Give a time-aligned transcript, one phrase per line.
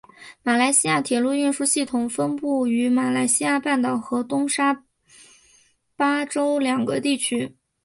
[0.41, 4.83] 马来西亚铁路运输系统分布于马来西亚半岛和东马沙
[5.95, 7.55] 巴州两个地区。